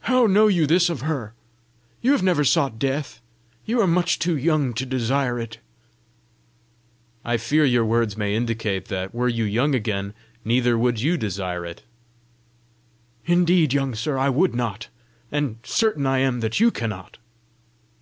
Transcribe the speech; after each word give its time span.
"How 0.00 0.24
know 0.24 0.46
you 0.46 0.66
this 0.66 0.88
of 0.88 1.02
her? 1.02 1.34
You 2.00 2.12
have 2.12 2.22
never 2.22 2.42
sought 2.42 2.78
death! 2.78 3.20
you 3.66 3.82
are 3.82 3.86
much 3.86 4.18
too 4.18 4.34
young 4.34 4.72
to 4.72 4.86
desire 4.86 5.38
it!" 5.38 5.58
"I 7.22 7.36
fear 7.36 7.66
your 7.66 7.84
words 7.84 8.16
may 8.16 8.34
indicate 8.34 8.86
that, 8.86 9.14
were 9.14 9.28
you 9.28 9.44
young 9.44 9.74
again, 9.74 10.14
neither 10.42 10.78
would 10.78 11.02
you 11.02 11.18
desire 11.18 11.66
it." 11.66 11.82
"Indeed, 13.26 13.74
young 13.74 13.94
sir, 13.94 14.16
I 14.16 14.30
would 14.30 14.54
not! 14.54 14.88
and 15.30 15.58
certain 15.64 16.06
I 16.06 16.20
am 16.20 16.40
that 16.40 16.58
you 16.58 16.70
cannot." 16.70 17.18